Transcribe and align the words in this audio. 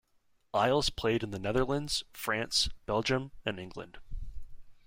Aisles 0.55 0.89
played 0.89 1.21
in 1.21 1.29
the 1.29 1.37
Netherlands, 1.37 2.03
France, 2.11 2.69
Belgium 2.87 3.31
and 3.45 3.59
England. 3.59 3.99